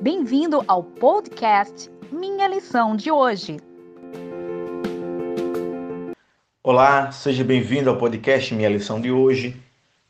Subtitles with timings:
[0.00, 3.58] Bem-vindo ao podcast Minha Lição de Hoje.
[6.62, 9.62] Olá, seja bem-vindo ao podcast Minha Lição de Hoje.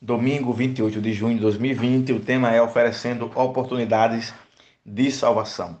[0.00, 4.32] Domingo 28 de junho de 2020, o tema é oferecendo oportunidades
[4.86, 5.78] de salvação.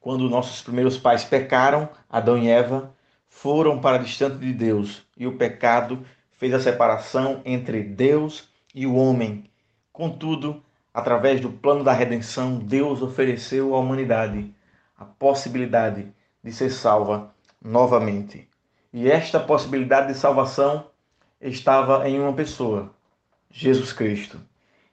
[0.00, 2.94] Quando nossos primeiros pais pecaram, Adão e Eva
[3.28, 6.02] foram para distante de Deus e o pecado
[6.32, 9.44] fez a separação entre Deus e o homem.
[9.92, 14.54] Contudo, através do plano da redenção, Deus ofereceu à humanidade
[14.96, 18.48] a possibilidade de ser salva novamente.
[18.92, 20.86] E esta possibilidade de salvação
[21.40, 22.92] estava em uma pessoa,
[23.50, 24.40] Jesus Cristo.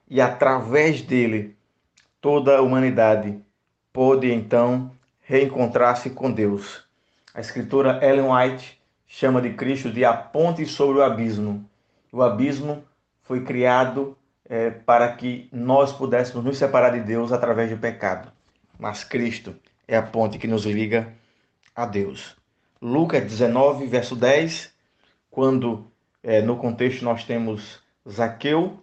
[0.08, 1.56] E através dele,
[2.20, 3.40] toda a humanidade
[3.92, 4.92] pôde então
[5.22, 6.84] reencontrar-se com Deus.
[7.34, 11.68] A escritora Ellen White chama de Cristo de a ponte sobre o abismo.
[12.12, 12.84] O abismo
[13.22, 14.16] foi criado
[14.48, 18.30] é, para que nós pudéssemos nos separar de Deus através do pecado.
[18.78, 19.54] Mas Cristo
[19.86, 21.12] é a ponte que nos liga
[21.74, 22.36] a Deus.
[22.80, 24.72] Lucas 19, verso 10,
[25.30, 25.90] quando
[26.22, 28.82] é, no contexto nós temos Zaqueu,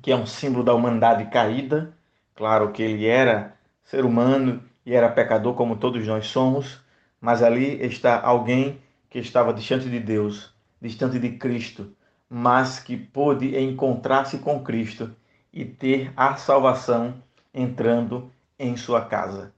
[0.00, 1.94] que é um símbolo da humanidade caída,
[2.34, 3.54] claro que ele era
[3.84, 6.80] ser humano e era pecador como todos nós somos,
[7.20, 11.94] mas ali está alguém que estava distante de Deus, distante de Cristo,
[12.34, 15.14] mas que pôde encontrar-se com Cristo
[15.52, 19.52] e ter a salvação entrando em sua casa.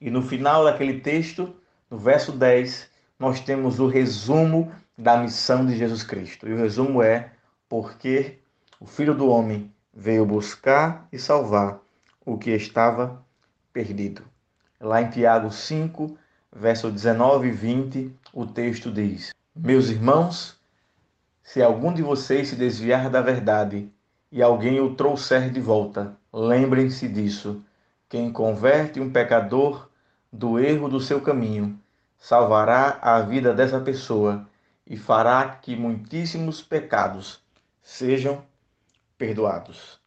[0.00, 1.54] E no final daquele texto,
[1.88, 6.48] no verso 10, nós temos o resumo da missão de Jesus Cristo.
[6.48, 7.30] E o resumo é:
[7.68, 8.40] porque
[8.80, 11.78] o Filho do Homem veio buscar e salvar
[12.24, 13.24] o que estava
[13.72, 14.24] perdido.
[14.80, 16.18] Lá em Tiago 5,
[16.52, 20.55] verso 19 e 20, o texto diz: Meus irmãos,
[21.46, 23.88] se algum de vocês se desviar da verdade
[24.32, 27.64] e alguém o trouxer de volta, lembrem-se disso.
[28.08, 29.88] Quem converte um pecador
[30.32, 31.80] do erro do seu caminho,
[32.18, 34.48] salvará a vida dessa pessoa
[34.84, 37.40] e fará que muitíssimos pecados
[37.80, 38.44] sejam
[39.16, 40.00] perdoados.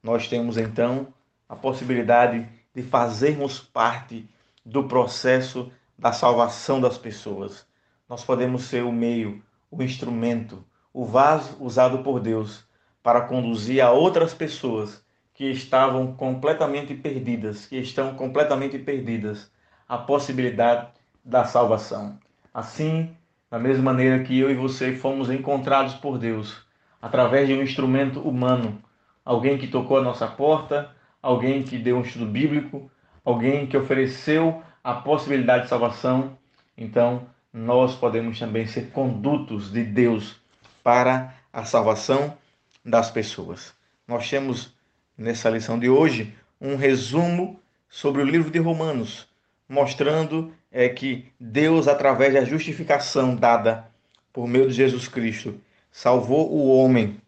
[0.00, 1.08] Nós temos então
[1.48, 4.30] a possibilidade de fazermos parte
[4.64, 7.66] do processo da salvação das pessoas.
[8.08, 12.64] Nós podemos ser o meio, o instrumento, o vaso usado por Deus
[13.02, 19.50] para conduzir a outras pessoas que estavam completamente perdidas, que estão completamente perdidas,
[19.88, 20.86] a possibilidade
[21.24, 22.16] da salvação.
[22.54, 23.14] Assim,
[23.50, 26.64] da mesma maneira que eu e você fomos encontrados por Deus
[27.02, 28.80] através de um instrumento humano,
[29.24, 32.88] alguém que tocou a nossa porta, alguém que deu um estudo bíblico,
[33.24, 36.38] alguém que ofereceu a possibilidade de salvação,
[36.78, 40.43] então nós podemos também ser condutos de Deus
[40.84, 42.36] para a salvação
[42.84, 43.72] das pessoas.
[44.06, 44.72] Nós temos
[45.16, 47.58] nessa lição de hoje um resumo
[47.88, 49.26] sobre o livro de Romanos,
[49.66, 53.90] mostrando é que Deus, através da justificação dada
[54.30, 55.58] por meio de Jesus Cristo,
[55.90, 57.20] salvou o homem.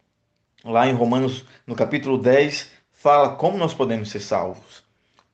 [0.63, 4.85] Lá em Romanos, no capítulo 10, fala como nós podemos ser salvos.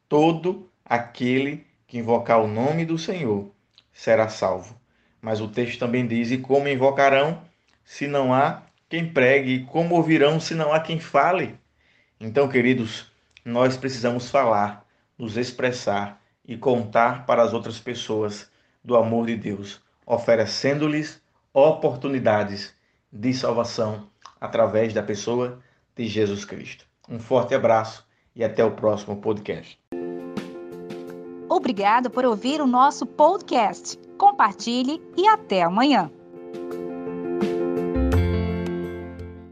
[0.09, 3.50] Todo aquele que invocar o nome do Senhor
[3.93, 4.77] será salvo.
[5.21, 7.41] Mas o texto também diz: e como invocarão
[7.84, 9.65] se não há quem pregue?
[9.65, 11.59] Como ouvirão se não há quem fale?
[12.20, 13.10] Então, queridos,
[13.44, 14.87] nós precisamos falar,
[15.19, 18.50] nos expressar e contar para as outras pessoas
[18.84, 21.22] do amor de Deus, oferecendo-lhes
[21.53, 22.75] oportunidades
[23.12, 24.09] de salvação
[24.41, 25.60] através da pessoa
[25.97, 26.87] de Jesus Cristo.
[27.09, 29.78] Um forte abraço e até o próximo podcast.
[31.48, 33.98] Obrigado por ouvir o nosso podcast.
[34.16, 36.10] Compartilhe e até amanhã.